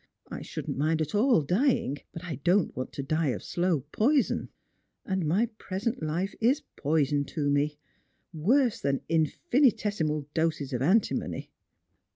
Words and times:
I 0.31 0.41
shouldn't 0.41 0.77
at 0.99 1.13
all 1.13 1.35
mind 1.37 1.47
dying, 1.47 1.97
but 2.11 2.23
I 2.23 2.37
don't 2.43 2.75
want 2.75 2.91
to 2.93 3.03
die 3.03 3.27
of 3.27 3.43
slow 3.43 3.81
poison; 3.91 4.49
and 5.05 5.27
my 5.27 5.45
present 5.59 6.01
life 6.01 6.33
is 6.41 6.63
poison 6.75 7.23
to 7.25 7.51
me— 7.51 7.77
worse 8.33 8.79
than 8.81 9.01
infinitesimal 9.09 10.25
doses 10.33 10.73
of 10.73 10.81
antimony." 10.81 11.51